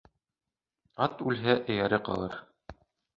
Ат 1.07 1.21
үлһә, 1.25 1.55
эйәре 1.73 1.99
ҡалыр. 2.09 2.35